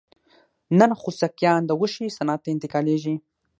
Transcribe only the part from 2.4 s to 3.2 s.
ته انتقالېږي.